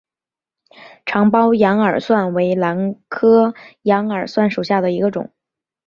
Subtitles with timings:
[1.05, 3.53] 长苞羊耳蒜为兰科
[3.83, 5.31] 羊耳蒜属下的一个种。